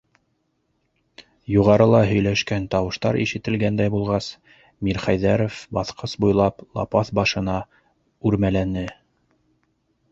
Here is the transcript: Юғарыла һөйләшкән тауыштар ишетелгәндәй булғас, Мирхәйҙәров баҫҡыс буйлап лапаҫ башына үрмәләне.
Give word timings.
Юғарыла 1.55 1.99
һөйләшкән 2.11 2.65
тауыштар 2.75 3.19
ишетелгәндәй 3.25 3.93
булғас, 3.97 4.31
Мирхәйҙәров 4.89 5.61
баҫҡыс 5.79 6.17
буйлап 6.25 6.67
лапаҫ 6.81 7.15
башына 7.23 7.61
үрмәләне. 8.31 8.91